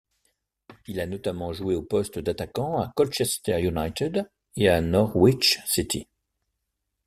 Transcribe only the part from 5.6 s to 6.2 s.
City.